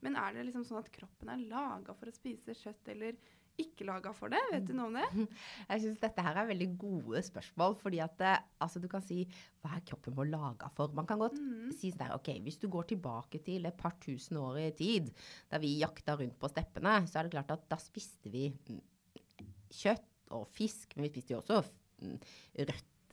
Men 0.02 0.16
er 0.20 0.34
det 0.34 0.46
liksom 0.48 0.64
sånn 0.66 0.82
at 0.82 0.90
kroppen 0.92 1.30
er 1.32 1.46
laga 1.48 1.94
for 1.94 2.10
å 2.10 2.14
spise 2.14 2.54
kjøtt, 2.58 2.88
eller 2.92 3.16
ikke 3.56 3.86
laga 3.86 4.10
for 4.12 4.32
det? 4.32 4.40
Vet 4.50 4.64
du 4.66 4.72
noe 4.74 4.88
om 4.90 4.96
det? 4.98 5.06
Jeg 5.70 5.82
syns 5.84 6.00
dette 6.02 6.22
her 6.26 6.40
er 6.40 6.48
veldig 6.48 6.66
gode 6.76 7.20
spørsmål. 7.22 7.76
fordi 7.78 8.00
at 8.02 8.24
altså 8.58 8.80
du 8.82 8.88
kan 8.90 9.04
si 9.06 9.20
hva 9.62 9.76
er 9.76 9.84
kroppen 9.86 10.16
vår 10.16 10.26
laga 10.32 10.68
for? 10.74 10.90
Man 10.92 11.06
kan 11.06 11.22
godt 11.22 11.38
Mm. 11.38 11.70
si 11.72 11.92
sånn 11.92 12.02
der, 12.02 12.14
ok, 12.16 12.32
Hvis 12.42 12.58
du 12.58 12.66
går 12.68 12.88
tilbake 12.90 13.38
til 13.46 13.64
et 13.66 13.76
par 13.78 13.94
tusen 14.02 14.36
år 14.42 14.58
i 14.58 14.70
tid, 14.72 15.12
da 15.48 15.58
vi 15.62 15.78
jakta 15.78 16.16
rundt 16.18 16.36
på 16.38 16.50
steppene, 16.50 17.06
så 17.06 17.20
er 17.20 17.22
det 17.28 17.36
klart 17.36 17.54
at 17.54 17.68
da 17.70 17.76
spiste 17.80 18.28
vi 18.34 18.48
mm, 18.50 18.82
kjøtt 19.70 20.10
og 20.34 20.48
fisk, 20.50 20.96
men 20.96 21.06
vi 21.06 21.12
spiste 21.14 21.34
jo 21.36 21.40
også 21.40 21.62
mm, 22.02 22.18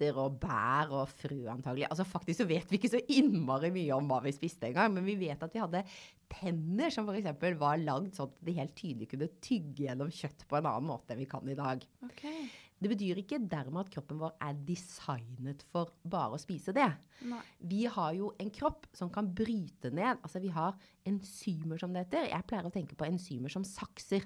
røtter 0.02 0.18
og 0.22 0.40
bær 0.42 0.92
og 0.96 1.10
frø 1.10 1.46
antagelig. 1.52 1.88
Altså 1.90 2.06
Faktisk 2.08 2.42
så 2.42 2.48
vet 2.50 2.70
vi 2.70 2.80
ikke 2.80 2.92
så 2.92 3.02
innmari 3.14 3.72
mye 3.74 3.94
om 3.96 4.10
hva 4.10 4.22
vi 4.24 4.34
spiste 4.34 4.70
engang, 4.70 4.94
men 4.96 5.06
vi 5.06 5.18
vet 5.20 5.42
at 5.42 5.54
vi 5.54 5.62
hadde 5.62 5.84
tenner 6.32 6.90
som 6.90 7.08
f.eks. 7.10 7.30
var 7.60 7.80
lagd 7.82 8.16
sånn 8.16 8.32
at 8.32 8.44
de 8.48 8.58
helt 8.58 8.76
tydelig 8.76 9.10
kunne 9.12 9.30
tygge 9.44 9.88
gjennom 9.88 10.12
kjøtt 10.12 10.46
på 10.48 10.58
en 10.58 10.68
annen 10.68 10.88
måte 10.88 11.14
enn 11.14 11.22
vi 11.22 11.30
kan 11.30 11.48
i 11.48 11.58
dag. 11.58 11.84
Okay. 12.08 12.48
Det 12.82 12.90
betyr 12.90 13.20
ikke 13.22 13.38
dermed 13.46 13.84
at 13.84 13.92
kroppen 13.94 14.18
vår 14.18 14.34
er 14.42 14.58
designet 14.66 15.62
for 15.70 15.92
bare 16.02 16.38
å 16.38 16.42
spise 16.42 16.74
det. 16.74 16.88
Nei. 17.30 17.42
Vi 17.70 17.84
har 17.86 18.16
jo 18.18 18.32
en 18.42 18.50
kropp 18.50 18.88
som 18.98 19.12
kan 19.14 19.30
bryte 19.30 19.92
ned. 19.94 20.18
Altså 20.24 20.42
vi 20.42 20.50
har 20.56 20.80
enzymer, 21.06 21.78
som 21.78 21.94
det 21.94 22.08
heter. 22.08 22.32
Jeg 22.32 22.48
pleier 22.50 22.66
å 22.66 22.74
tenke 22.74 22.98
på 22.98 23.06
enzymer 23.06 23.54
som 23.54 23.68
sakser. 23.68 24.26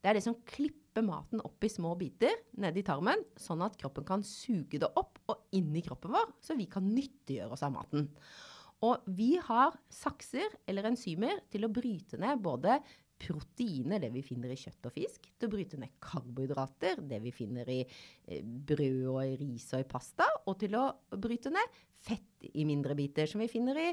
Det 0.00 0.10
er 0.10 0.18
det 0.18 0.24
som 0.24 0.36
klipper 0.48 1.04
maten 1.04 1.42
opp 1.44 1.64
i 1.66 1.70
små 1.72 1.94
biter 1.98 2.32
nedi 2.62 2.84
tarmen, 2.86 3.22
sånn 3.40 3.64
at 3.66 3.76
kroppen 3.80 4.06
kan 4.08 4.24
suge 4.26 4.80
det 4.80 4.90
opp 4.96 5.20
og 5.32 5.56
inn 5.56 5.74
i 5.76 5.84
kroppen 5.84 6.14
vår, 6.14 6.36
så 6.40 6.56
vi 6.58 6.68
kan 6.70 6.86
nyttiggjøre 6.88 7.56
oss 7.56 7.64
av 7.66 7.74
maten. 7.74 8.08
Og 8.84 9.04
vi 9.16 9.34
har 9.40 9.76
sakser 9.92 10.52
eller 10.68 10.90
enzymer 10.90 11.40
til 11.52 11.64
å 11.64 11.72
bryte 11.72 12.20
ned 12.20 12.42
både 12.44 12.78
proteiner, 13.20 14.00
det 14.02 14.10
vi 14.14 14.22
finner 14.24 14.52
i 14.52 14.58
kjøtt 14.58 14.88
og 14.88 14.94
fisk, 14.94 15.28
til 15.36 15.48
å 15.48 15.52
bryte 15.52 15.78
ned 15.80 15.94
karbohydrater, 16.04 17.00
det 17.08 17.20
vi 17.24 17.32
finner 17.34 17.68
i 17.72 17.80
eh, 17.82 18.42
brød 18.42 19.02
og 19.12 19.20
i 19.24 19.36
ris 19.40 19.68
og 19.72 19.82
i 19.82 19.88
pasta, 19.88 20.28
og 20.46 20.58
til 20.60 20.76
å 20.78 20.86
bryte 21.16 21.52
ned 21.54 21.78
fett 22.06 22.46
i 22.52 22.66
mindre 22.68 22.94
biter, 22.98 23.26
som 23.30 23.42
vi 23.42 23.48
finner 23.50 23.80
i, 23.82 23.88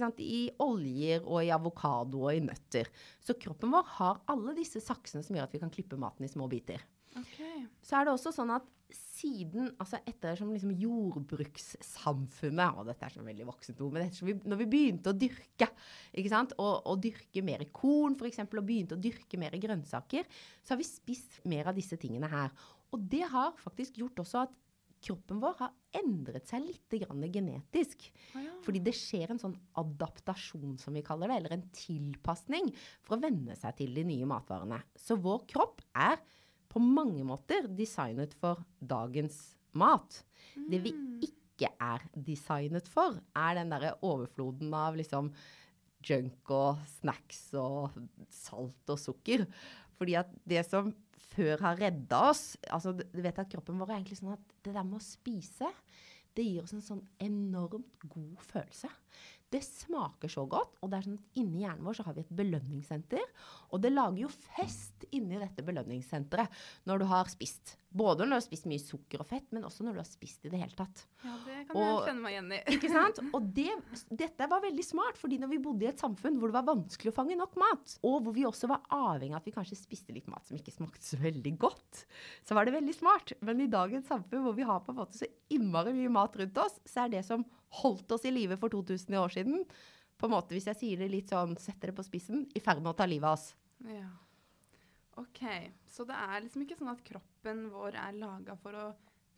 sant, 0.00 0.18
i 0.18 0.48
oljer 0.64 1.22
og 1.22 1.44
i 1.44 1.52
avokado 1.54 2.24
og 2.26 2.34
i 2.34 2.42
nøtter. 2.42 2.90
Så 3.22 3.36
kroppen 3.40 3.72
vår 3.74 3.86
har 3.98 4.24
alle 4.32 4.56
disse 4.58 4.82
saksene 4.82 5.22
som 5.22 5.36
gjør 5.36 5.46
at 5.46 5.54
vi 5.54 5.62
kan 5.62 5.72
klippe 5.72 6.00
maten 6.00 6.26
i 6.26 6.32
små 6.32 6.48
biter. 6.50 6.82
Okay. 7.18 7.66
Så 7.84 7.98
er 7.98 8.06
det 8.06 8.14
også 8.14 8.32
sånn 8.34 8.52
at 8.54 8.68
siden, 8.92 9.70
altså 9.80 10.00
etter 10.08 10.36
som 10.36 10.50
liksom 10.52 10.72
jordbrukssamfunnet 10.76 12.78
Og 12.78 12.88
dette 12.88 13.06
er 13.06 13.14
så 13.14 13.24
veldig 13.24 13.46
voksent 13.48 13.80
ord, 13.84 13.94
men 13.96 14.10
vi, 14.12 14.34
når 14.48 14.60
vi 14.60 14.68
begynte 14.74 15.12
å 15.12 15.16
dyrke, 15.16 15.68
ikke 16.12 16.32
sant, 16.32 16.54
og, 16.60 16.82
og 16.90 17.00
dyrke 17.04 17.44
mer 17.46 17.64
korn 17.74 18.16
f.eks., 18.18 18.42
og 18.44 18.68
begynte 18.68 18.98
å 18.98 19.02
dyrke 19.02 19.40
mer 19.40 19.56
grønnsaker, 19.60 20.28
så 20.60 20.74
har 20.74 20.82
vi 20.82 20.88
spist 20.88 21.40
mer 21.48 21.70
av 21.70 21.78
disse 21.78 21.96
tingene 22.00 22.30
her. 22.32 22.52
Og 22.92 23.06
det 23.12 23.24
har 23.32 23.56
faktisk 23.60 24.02
gjort 24.02 24.24
også 24.24 24.44
at 24.44 24.58
kroppen 25.02 25.40
vår 25.42 25.56
har 25.58 25.72
endret 25.98 26.46
seg 26.46 26.62
litt 26.62 26.94
genetisk. 27.32 28.04
Ah, 28.36 28.44
ja. 28.44 28.52
Fordi 28.62 28.82
det 28.84 28.94
skjer 28.96 29.32
en 29.32 29.40
sånn 29.40 29.56
adaptasjon, 29.80 30.76
som 30.78 30.94
vi 30.94 31.02
kaller 31.06 31.32
det, 31.32 31.40
eller 31.40 31.56
en 31.56 31.64
tilpasning, 31.74 32.70
for 33.02 33.16
å 33.16 33.24
venne 33.24 33.56
seg 33.58 33.80
til 33.80 33.96
de 33.96 34.04
nye 34.06 34.28
matvarene. 34.30 34.78
Så 34.94 35.18
vår 35.20 35.42
kropp 35.50 35.82
er 35.96 36.20
på 36.72 36.80
mange 36.82 37.24
måter 37.28 37.68
designet 37.68 38.34
for 38.40 38.62
dagens 38.80 39.38
mat. 39.76 40.22
Mm. 40.56 40.68
Det 40.72 40.80
vi 40.86 40.92
mm. 40.96 41.16
ikke 41.28 41.70
er 41.76 42.04
designet 42.16 42.88
for, 42.90 43.18
er 43.36 43.58
den 43.58 43.72
derre 43.72 43.94
overfloden 44.00 44.72
av 44.76 44.96
liksom 44.98 45.30
junk 46.02 46.50
og 46.50 46.80
snacks 46.98 47.44
og 47.58 47.94
salt 48.32 48.92
og 48.92 49.00
sukker. 49.00 49.44
Fordi 49.98 50.16
at 50.18 50.32
det 50.48 50.64
som 50.66 50.90
før 51.32 51.60
har 51.64 51.78
redda 51.78 52.18
oss 52.32 52.56
altså 52.68 52.92
Du 52.92 53.20
vet 53.22 53.38
at 53.38 53.48
kroppen 53.48 53.78
vår 53.80 53.92
er 53.92 54.00
egentlig 54.00 54.18
sånn 54.18 54.34
at 54.34 54.56
det 54.64 54.74
der 54.74 54.84
med 54.84 54.98
å 54.98 55.04
spise, 55.04 55.68
det 56.36 56.44
gir 56.48 56.64
oss 56.64 56.74
en 56.76 56.84
sånn 56.84 57.04
enormt 57.22 58.06
god 58.10 58.42
følelse. 58.48 58.90
Det 59.52 59.60
smaker 59.64 60.32
så 60.32 60.46
godt, 60.48 60.78
og 60.80 60.88
det 60.90 60.98
er 60.98 61.06
sånn 61.06 61.18
at 61.20 61.38
inni 61.42 61.62
hjernen 61.66 61.84
vår 61.84 61.98
så 61.98 62.06
har 62.06 62.16
vi 62.16 62.24
et 62.24 62.36
belønningssenter. 62.38 63.24
Og 63.70 63.82
det 63.84 63.92
lager 63.92 64.24
jo 64.24 64.32
fest 64.32 65.04
inni 65.12 65.40
dette 65.40 65.64
belønningssenteret 65.66 66.62
når 66.88 67.02
du 67.02 67.08
har 67.12 67.28
spist. 67.32 67.76
Både 67.92 68.24
når 68.24 68.30
du 68.30 68.36
har 68.38 68.44
spist 68.44 68.66
mye 68.70 68.80
sukker 68.80 69.20
og 69.22 69.28
fett, 69.28 69.46
men 69.52 69.66
også 69.68 69.84
når 69.84 69.96
du 69.96 70.00
har 70.00 70.08
spist 70.08 70.46
i 70.46 70.52
det 70.52 70.60
hele 70.62 70.76
tatt. 70.76 71.04
Ja, 71.24 71.34
det 71.44 71.56
kan 71.68 71.76
og, 71.76 71.82
jeg 71.82 72.08
kjenne 72.08 72.24
meg 72.24 72.34
igjen 72.34 72.54
i. 72.56 72.60
ikke 72.76 72.90
sant? 72.92 73.20
Og 73.36 73.48
det, 73.56 73.68
dette 74.22 74.48
var 74.50 74.64
veldig 74.64 74.86
smart, 74.86 75.20
fordi 75.20 75.38
når 75.42 75.52
vi 75.52 75.60
bodde 75.64 75.86
i 75.86 75.90
et 75.90 76.02
samfunn 76.02 76.38
hvor 76.40 76.52
det 76.52 76.58
var 76.58 76.68
vanskelig 76.70 77.12
å 77.12 77.16
fange 77.16 77.38
nok 77.38 77.56
mat, 77.60 77.96
og 78.08 78.18
hvor 78.24 78.36
vi 78.36 78.46
også 78.48 78.70
var 78.72 78.84
avhengig 78.92 79.36
av 79.36 79.42
at 79.42 79.48
vi 79.48 79.54
kanskje 79.54 79.78
spiste 79.78 80.16
litt 80.16 80.30
mat 80.32 80.48
som 80.48 80.58
ikke 80.58 80.74
smakte 80.74 81.04
så 81.06 81.20
veldig 81.20 81.54
godt, 81.62 82.04
så 82.48 82.58
var 82.58 82.68
det 82.68 82.76
veldig 82.76 82.96
smart. 82.96 83.34
Men 83.44 83.62
i 83.62 83.70
dagens 83.72 84.08
samfunn 84.10 84.46
hvor 84.46 84.56
vi 84.56 84.68
har 84.68 84.82
på 84.84 84.94
en 84.94 85.02
måte 85.02 85.20
så 85.20 85.28
innmari 85.52 85.94
mye 85.96 86.12
mat 86.12 86.36
rundt 86.40 86.62
oss, 86.64 86.80
så 86.88 87.04
er 87.04 87.16
det 87.16 87.26
som 87.28 87.44
holdt 87.82 88.12
oss 88.16 88.26
i 88.28 88.32
live 88.34 88.58
for 88.60 88.72
2000 88.72 89.16
år 89.20 89.32
siden, 89.32 89.64
på 90.20 90.28
en 90.28 90.36
måte, 90.36 90.54
hvis 90.54 90.68
jeg 90.70 90.78
sier 90.78 91.00
det 91.00 91.08
litt 91.10 91.32
sånn, 91.32 91.56
setter 91.58 91.90
det 91.90 91.96
på 91.98 92.04
spissen, 92.06 92.44
i 92.54 92.60
ferd 92.62 92.82
med 92.82 92.92
å 92.92 92.98
ta 92.98 93.08
livet 93.10 93.26
av 93.26 93.38
oss. 93.40 93.48
Ja. 93.90 94.06
OK. 95.20 95.42
Så 95.90 96.06
det 96.08 96.16
er 96.16 96.44
liksom 96.44 96.64
ikke 96.64 96.78
sånn 96.78 96.92
at 96.92 97.02
kroppen 97.04 97.66
vår 97.72 97.98
er 98.00 98.16
laga 98.16 98.56
for 98.60 98.78
å 98.78 98.86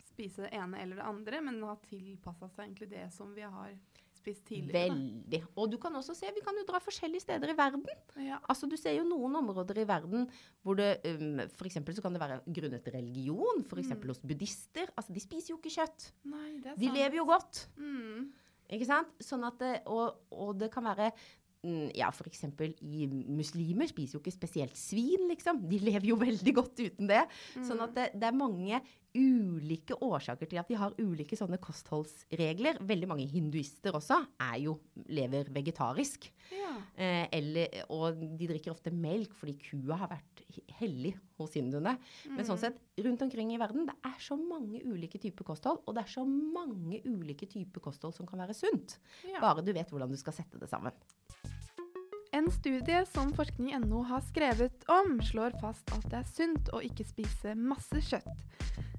spise 0.05 0.45
det 0.45 0.53
ene 0.55 0.79
eller 0.79 1.01
det 1.01 1.09
andre, 1.09 1.41
men 1.43 1.59
har 1.67 1.81
tilpassa 1.83 2.47
seg 2.53 2.69
egentlig 2.69 2.89
det 2.93 3.09
som 3.11 3.33
vi 3.35 3.43
har 3.43 3.73
spist 4.15 4.45
tidligere. 4.47 4.93
Veldig. 4.93 5.41
Og 5.59 5.67
du 5.73 5.77
kan 5.81 5.95
også 5.99 6.15
se, 6.17 6.29
vi 6.33 6.43
kan 6.45 6.55
jo 6.57 6.63
dra 6.67 6.79
forskjellige 6.81 7.25
steder 7.25 7.51
i 7.51 7.57
verden. 7.57 7.83
Ja. 8.23 8.39
Altså 8.49 8.69
Du 8.71 8.77
ser 8.79 8.95
jo 8.97 9.03
noen 9.07 9.35
områder 9.41 9.83
i 9.83 9.87
verden 9.87 10.25
hvor 10.63 10.79
det 10.79 10.89
um, 11.11 11.43
f.eks. 11.45 11.77
så 11.97 12.05
kan 12.05 12.15
det 12.15 12.23
være 12.23 12.39
grunnet 12.47 12.89
religion. 12.95 13.61
F.eks. 13.67 13.91
Mm. 13.91 14.07
hos 14.07 14.23
buddhister. 14.23 14.89
Altså 14.95 15.13
De 15.13 15.23
spiser 15.23 15.53
jo 15.53 15.59
ikke 15.59 15.75
kjøtt. 15.77 16.09
Nei, 16.31 16.57
det 16.63 16.71
er 16.71 16.73
sant. 16.73 16.83
De 16.85 16.95
lever 16.95 17.19
jo 17.19 17.27
godt. 17.29 17.65
Mm. 17.77 18.31
Ikke 18.75 18.87
sant? 18.89 19.11
Sånn 19.21 19.45
at 19.45 19.59
det, 19.61 19.73
og, 19.91 20.23
og 20.33 20.55
det 20.57 20.71
kan 20.73 20.87
være 20.87 21.11
ja, 21.95 22.09
f.eks. 22.11 22.45
i 22.81 23.07
muslimer 23.07 23.89
spiser 23.89 24.17
jo 24.17 24.23
ikke 24.23 24.35
spesielt 24.35 24.77
svin, 24.79 25.27
liksom. 25.31 25.63
De 25.69 25.79
lever 25.81 26.11
jo 26.11 26.19
veldig 26.27 26.53
godt 26.57 26.83
uten 26.83 27.09
det. 27.11 27.25
Mm. 27.55 27.65
Sånn 27.67 27.83
at 27.85 27.95
det, 27.97 28.11
det, 28.15 28.29
er 28.29 28.37
mange 28.37 28.81
ulike 29.15 29.95
årsaker 30.03 30.49
til 30.51 30.59
at 30.59 30.69
de 30.69 30.77
har 30.79 30.95
ulike 30.99 31.37
sånne 31.39 31.59
kostholdsregler. 31.63 32.81
Veldig 32.83 33.09
mange 33.09 33.27
hinduister 33.31 33.95
også 33.95 34.19
er 34.43 34.57
jo, 34.65 34.77
lever 35.07 35.49
vegetarisk. 35.55 36.27
Ja. 36.51 36.73
Eh, 36.99 37.23
eller, 37.39 37.79
og 37.95 38.19
de 38.19 38.49
drikker 38.51 38.73
ofte 38.75 38.93
melk 38.93 39.35
fordi 39.39 39.55
kua 39.63 39.99
har 40.03 40.11
vært 40.11 40.43
hellig 40.79 41.15
hos 41.39 41.55
hinduene. 41.57 41.95
Mm. 42.27 42.37
Men 42.37 42.47
sånn 42.47 42.61
sett, 42.61 42.79
rundt 43.05 43.23
omkring 43.25 43.53
i 43.55 43.59
verden, 43.61 43.87
det 43.89 43.95
er 44.07 44.19
så 44.23 44.37
mange 44.39 44.83
ulike 44.83 45.21
typer 45.21 45.47
kosthold. 45.47 45.83
Og 45.85 45.95
det 45.95 46.05
er 46.05 46.15
så 46.17 46.25
mange 46.27 47.01
ulike 47.07 47.47
typer 47.51 47.83
kosthold 47.87 48.15
som 48.17 48.29
kan 48.29 48.43
være 48.43 48.57
sunt. 48.57 48.99
Ja. 49.27 49.39
Bare 49.43 49.65
du 49.65 49.73
vet 49.75 49.91
hvordan 49.91 50.11
du 50.11 50.19
skal 50.19 50.35
sette 50.35 50.61
det 50.61 50.71
sammen. 50.71 50.95
En 52.35 52.51
studie 52.51 53.05
som 53.13 53.33
forskning.no 53.33 54.01
har 54.03 54.21
skrevet 54.21 54.83
om, 54.91 55.21
slår 55.23 55.53
fast 55.61 55.91
at 55.95 56.03
det 56.11 56.17
er 56.17 56.25
sunt 56.27 56.71
å 56.75 56.81
ikke 56.83 57.05
spise 57.07 57.53
masse 57.55 58.01
kjøtt. 58.09 58.41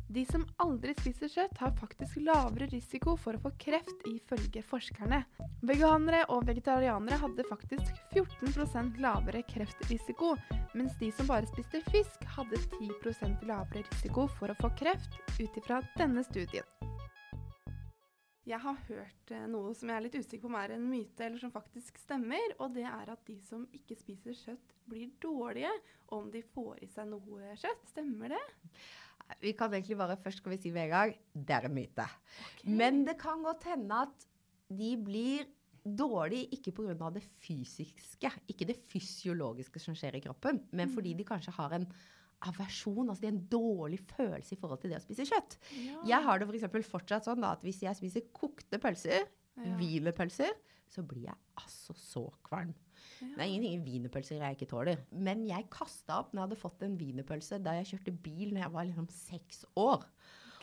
De 0.09 0.23
som 0.25 0.47
aldri 0.65 0.95
spiser 0.97 1.29
kjøtt, 1.29 1.61
har 1.61 1.75
faktisk 1.77 2.17
lavere 2.25 2.71
risiko 2.73 3.13
for 3.21 3.37
å 3.37 3.43
få 3.45 3.53
kreft, 3.61 4.09
ifølge 4.09 4.65
forskerne. 4.65 5.21
Veganere 5.69 6.23
og 6.33 6.49
vegetarianere 6.49 7.21
hadde 7.21 7.45
faktisk 7.51 7.93
14% 8.17 8.97
lavere 9.05 9.45
kreftrisiko, 9.53 10.33
mens 10.73 10.97
de 10.97 11.13
som 11.13 11.29
bare 11.29 11.53
spiste 11.53 11.85
fisk, 11.93 12.25
hadde 12.39 12.65
10% 12.81 13.45
lavere 13.45 13.85
risiko 13.85 14.31
for 14.39 14.49
å 14.49 14.61
få 14.65 14.73
kreft, 14.81 15.21
ut 15.37 15.61
ifra 15.61 15.85
denne 16.01 16.25
studien. 16.25 16.65
Jeg 18.47 18.63
har 18.63 18.77
hørt 18.87 19.33
eh, 19.35 19.47
noe 19.51 19.73
som 19.75 19.91
jeg 19.91 19.99
er 19.99 20.05
litt 20.05 20.19
usikker 20.21 20.45
på 20.45 20.51
om 20.53 20.59
er 20.61 20.77
en 20.77 20.87
myte, 20.87 21.25
eller 21.27 21.41
som 21.43 21.51
faktisk 21.55 21.99
stemmer. 21.99 22.55
Og 22.63 22.77
det 22.77 22.85
er 22.87 23.11
at 23.11 23.25
de 23.27 23.41
som 23.43 23.65
ikke 23.75 23.99
spiser 23.99 24.37
kjøtt, 24.39 24.77
blir 24.87 25.11
dårlige 25.23 25.73
om 26.15 26.29
de 26.31 26.45
får 26.55 26.85
i 26.87 26.91
seg 26.93 27.11
noe 27.11 27.57
kjøtt. 27.59 27.91
Stemmer 27.91 28.37
det? 28.37 28.45
Vi 29.43 29.51
kan 29.59 29.75
egentlig 29.75 29.99
bare 29.99 30.19
først 30.23 30.39
skal 30.39 30.55
vi 30.55 30.61
si 30.63 30.71
med 30.71 30.87
en 30.87 30.95
gang 30.95 31.17
det 31.35 31.57
er 31.57 31.67
en 31.67 31.75
myte. 31.75 32.07
Okay. 32.47 32.71
Men 32.79 33.03
det 33.09 33.17
kan 33.19 33.43
godt 33.43 33.67
hende 33.67 34.05
at 34.07 34.27
de 34.71 34.93
blir 35.03 35.49
dårlige 35.87 36.51
ikke 36.55 36.73
pga. 36.75 37.11
det 37.15 37.23
fysiske, 37.43 38.31
ikke 38.49 38.67
det 38.67 38.79
fysiologiske 38.91 39.83
som 39.83 39.95
skjer 39.95 40.19
i 40.19 40.23
kroppen, 40.23 40.63
men 40.71 40.91
fordi 40.95 41.15
mm. 41.15 41.19
de 41.19 41.27
kanskje 41.27 41.55
har 41.55 41.75
en 41.75 41.87
aversjon, 42.47 43.09
altså 43.09 43.23
de 43.23 43.31
har 43.31 43.35
en 43.35 43.49
dårlig 43.51 44.01
følelse 44.13 44.55
i 44.55 44.61
forhold 44.61 44.83
til 44.83 44.93
det 44.93 45.01
å 45.01 45.05
spise 45.05 45.27
kjøtt. 45.29 45.59
Ja. 45.81 46.01
Jeg 46.13 46.27
har 46.29 46.41
det 46.41 46.49
f.eks. 46.51 46.89
fortsatt 46.91 47.29
sånn 47.29 47.43
da, 47.45 47.55
at 47.57 47.65
hvis 47.67 47.83
jeg 47.87 47.99
spiser 47.99 48.29
kokte 48.37 48.81
pølser, 48.83 49.29
ja. 49.57 49.77
wienerpølser, 49.81 50.53
så 50.93 51.03
blir 51.07 51.27
jeg 51.27 51.39
altså 51.59 51.97
så 51.99 52.25
kvalm. 52.47 52.75
Ja. 53.21 53.29
Det 53.33 53.43
er 53.43 53.49
ingenting 53.49 53.77
i 53.79 53.85
wienerpølser 53.85 54.43
jeg 54.43 54.59
ikke 54.59 54.71
tåler. 54.71 55.05
Men 55.11 55.45
jeg 55.49 55.69
kasta 55.73 56.21
opp 56.21 56.33
når 56.33 56.43
jeg 56.43 56.49
hadde 56.49 56.63
fått 56.63 56.83
en 56.87 56.99
wienerpølse 57.01 57.61
da 57.65 57.77
jeg 57.81 57.93
kjørte 57.95 58.19
bil 58.27 58.51
når 58.53 58.67
jeg 58.67 58.75
var 58.77 58.91
liksom 58.91 59.09
seks 59.13 59.65
år. 59.81 60.05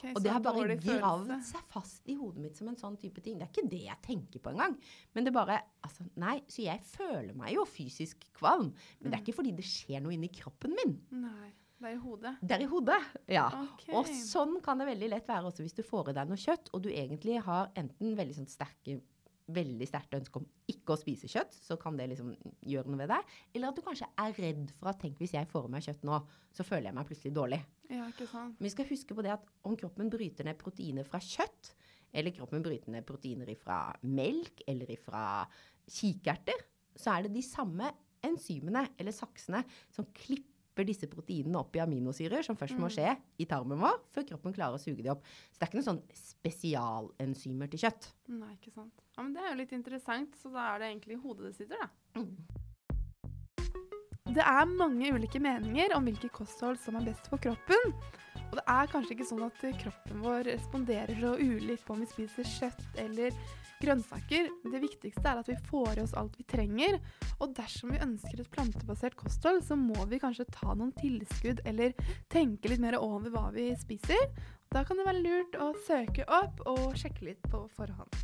Okay, 0.04 0.12
og 0.18 0.24
det 0.26 0.32
har 0.34 0.42
bare 0.44 0.76
gravd 0.76 1.32
seg 1.48 1.68
fast 1.72 2.10
i 2.12 2.18
hodet 2.20 2.42
mitt 2.44 2.58
som 2.60 2.68
en 2.68 2.80
sånn 2.80 2.98
type 3.00 3.24
ting. 3.24 3.38
Det 3.40 3.46
er 3.46 3.52
ikke 3.54 3.72
det 3.72 3.82
jeg 3.86 4.04
tenker 4.04 4.44
på 4.44 4.52
engang. 4.52 4.76
Men 5.16 5.28
det 5.28 5.32
bare 5.36 5.62
altså, 5.86 6.08
Nei, 6.20 6.38
så 6.52 6.66
jeg 6.66 6.84
føler 6.88 7.32
meg 7.40 7.54
jo 7.56 7.64
fysisk 7.68 8.26
kvalm. 8.36 8.74
Men 8.74 8.76
mm. 8.76 9.08
det 9.08 9.14
er 9.14 9.20
mm. 9.20 9.24
ikke 9.24 9.38
fordi 9.38 9.54
det 9.60 9.68
skjer 9.68 10.04
noe 10.04 10.16
inni 10.18 10.32
kroppen 10.34 10.76
min. 10.76 10.98
Nei. 11.24 11.52
Det 11.84 11.90
er 11.90 11.98
i 11.98 12.00
hodet? 12.00 12.36
Det 12.40 12.56
er 12.56 12.62
i 12.64 12.68
hodet, 12.72 13.00
ja. 13.28 13.48
Okay. 13.74 13.92
Og 14.00 14.08
sånn 14.08 14.60
kan 14.64 14.80
det 14.80 14.88
veldig 14.88 15.10
lett 15.12 15.28
være 15.28 15.50
også 15.50 15.66
hvis 15.66 15.76
du 15.76 15.84
får 15.84 16.14
i 16.14 16.16
deg 16.16 16.30
noe 16.30 16.40
kjøtt, 16.40 16.70
og 16.72 16.86
du 16.86 16.88
egentlig 16.94 17.42
har 17.44 17.74
enten 17.80 18.16
veldig 18.16 18.38
sånn 18.38 18.48
sterke 18.52 19.02
veldig 19.52 19.88
sterkt 19.90 20.16
ønske 20.16 20.40
om 20.40 20.46
ikke 20.72 20.96
å 20.96 21.00
spise 21.00 21.28
kjøtt, 21.28 21.56
så 21.66 21.76
kan 21.80 21.98
det 22.00 22.06
liksom 22.14 22.30
gjøre 22.64 22.92
noe 22.92 23.02
ved 23.02 23.12
deg. 23.12 23.34
Eller 23.52 23.70
at 23.70 23.80
du 23.80 23.84
kanskje 23.84 24.08
er 24.24 24.38
redd 24.40 24.72
for 24.78 24.92
at 24.94 25.02
tenk 25.02 25.20
hvis 25.20 25.34
jeg 25.36 25.50
får 25.52 25.68
i 25.68 25.74
meg 25.74 25.84
kjøtt 25.84 26.06
nå, 26.08 26.20
så 26.56 26.66
føler 26.68 26.90
jeg 26.90 26.98
meg 26.98 27.10
plutselig 27.10 27.34
dårlig. 27.36 27.60
Ja, 27.92 28.08
ikke 28.08 28.30
sant. 28.32 28.56
Men 28.56 28.68
vi 28.70 28.72
skal 28.72 28.88
huske 28.88 29.18
på 29.18 29.26
det 29.26 29.34
at 29.36 29.52
om 29.68 29.76
kroppen 29.80 30.14
bryter 30.14 30.48
ned 30.48 30.60
proteiner 30.62 31.08
fra 31.08 31.20
kjøtt, 31.24 31.74
eller 32.14 32.36
kroppen 32.36 32.64
bryter 32.64 32.94
ned 32.94 33.04
proteiner 33.10 33.52
fra 33.60 33.82
melk 34.06 34.64
eller 34.70 34.96
fra 35.02 35.26
kikerter, 35.92 36.64
så 36.96 37.18
er 37.18 37.26
det 37.28 37.36
de 37.36 37.44
samme 37.44 37.92
enzymene 38.24 38.86
eller 38.96 39.12
saksene 39.12 39.64
som 39.92 40.08
klipper 40.16 40.53
slipper 40.74 40.88
disse 40.88 41.08
proteinene 41.08 41.60
opp 41.60 41.76
i 41.76 41.82
aminosyrer, 41.84 42.42
som 42.44 42.58
først 42.58 42.78
må 42.80 42.88
mm. 42.90 42.94
skje 42.96 43.14
i 43.38 43.46
tarmen 43.46 43.80
vår, 43.80 44.00
før 44.14 44.26
kroppen 44.32 44.54
klarer 44.54 44.76
å 44.76 44.82
suge 44.82 45.04
de 45.04 45.12
opp. 45.12 45.24
Så 45.52 45.60
det 45.60 45.68
er 45.68 45.70
ikke 45.70 45.80
noen 45.80 45.90
sånn 45.92 46.02
spesialenzymer 46.18 47.70
til 47.70 47.84
kjøtt. 47.84 48.10
Nei, 48.34 48.54
ikke 48.58 48.74
sant. 48.74 49.06
Ja, 49.14 49.22
Men 49.22 49.34
det 49.36 49.44
er 49.44 49.52
jo 49.52 49.60
litt 49.62 49.74
interessant, 49.78 50.36
så 50.42 50.50
da 50.50 50.74
er 50.74 50.82
det 50.82 50.90
egentlig 50.90 51.20
hodet 51.22 51.52
det 51.52 51.56
sitter, 51.60 51.78
da. 51.78 51.88
Mm. 52.18 52.36
Det 54.34 54.42
er 54.42 54.66
mange 54.66 55.12
ulike 55.14 55.38
meninger 55.44 55.94
om 55.94 56.08
hvilke 56.08 56.32
kosthold 56.34 56.80
som 56.82 56.98
er 56.98 57.06
best 57.12 57.28
for 57.30 57.42
kroppen. 57.44 57.92
Og 58.50 58.56
det 58.58 58.64
er 58.66 58.90
kanskje 58.90 59.14
ikke 59.14 59.28
sånn 59.30 59.44
at 59.46 59.60
kroppen 59.82 60.24
vår 60.26 60.48
responderer 60.48 61.20
så 61.22 61.36
ulikt 61.38 61.86
på 61.86 61.94
om 61.94 62.02
vi 62.02 62.10
spiser 62.10 62.50
kjøtt 62.56 62.98
eller 63.04 63.36
grønnsaker. 63.84 64.50
Det 64.72 64.82
viktigste 64.84 65.30
er 65.30 65.44
at 65.44 65.52
vi 65.52 65.60
får 65.70 66.00
i 66.00 66.06
oss 66.06 66.16
alt 66.20 66.36
vi 66.40 66.48
trenger. 66.50 67.00
Og 67.44 67.56
dersom 67.58 67.94
vi 67.94 68.02
ønsker 68.04 68.42
et 68.42 68.52
plantebasert 68.54 69.18
kosthold, 69.20 69.62
så 69.68 69.78
må 69.80 70.08
vi 70.10 70.22
kanskje 70.24 70.50
ta 70.52 70.74
noen 70.74 70.94
tilskudd 71.00 71.64
eller 71.70 71.96
tenke 72.34 72.72
litt 72.72 72.84
mer 72.84 73.00
over 73.00 73.34
hva 73.34 73.50
vi 73.56 73.72
spiser. 73.80 74.30
Da 74.74 74.82
kan 74.88 74.98
det 74.98 75.06
være 75.06 75.26
lurt 75.26 75.58
å 75.62 75.74
søke 75.86 76.24
opp 76.32 76.64
og 76.70 76.86
sjekke 76.98 77.30
litt 77.30 77.44
på 77.52 77.60
forhånd. 77.78 78.24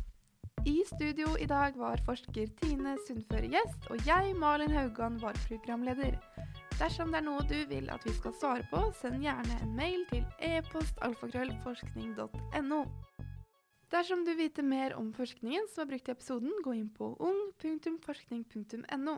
I 0.68 0.84
studio 0.84 1.30
i 1.40 1.46
dag 1.48 1.72
var 1.80 1.96
forsker 2.04 2.50
Tine 2.60 2.92
Sundføre 3.06 3.48
gjest, 3.48 3.86
og 3.88 3.96
jeg, 4.04 4.34
Malin 4.36 4.74
Haugan, 4.76 5.16
var 5.22 5.32
programleder. 5.46 6.18
Dersom 6.76 7.10
det 7.12 7.18
er 7.22 7.24
noe 7.24 7.40
du 7.48 7.66
vil 7.70 7.88
at 7.92 8.04
vi 8.04 8.12
skal 8.16 8.32
svare 8.36 8.64
på, 8.68 8.92
send 9.00 9.22
gjerne 9.24 9.54
en 9.62 9.76
mail 9.76 10.00
til 10.12 10.24
e-postalfakrøllforskning.no. 10.50 12.80
Dersom 13.90 14.24
du 14.24 14.30
vil 14.30 14.46
vite 14.46 14.62
mer 14.62 14.94
om 14.94 15.08
forskningen 15.12 15.66
som 15.72 15.82
er 15.82 15.88
brukt 15.90 16.08
i 16.08 16.12
episoden, 16.14 16.52
gå 16.62 16.76
inn 16.78 16.90
på 16.94 17.10
ung.forskning.no. 17.18 19.14